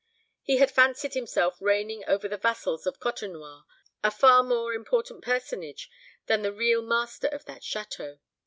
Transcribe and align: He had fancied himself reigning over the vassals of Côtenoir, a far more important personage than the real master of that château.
He 0.41 0.57
had 0.57 0.71
fancied 0.71 1.13
himself 1.13 1.61
reigning 1.61 2.03
over 2.07 2.27
the 2.27 2.35
vassals 2.35 2.87
of 2.87 2.99
Côtenoir, 2.99 3.65
a 4.03 4.09
far 4.09 4.41
more 4.41 4.73
important 4.73 5.23
personage 5.23 5.91
than 6.25 6.41
the 6.41 6.51
real 6.51 6.81
master 6.81 7.27
of 7.27 7.45
that 7.45 7.61
château. 7.61 8.17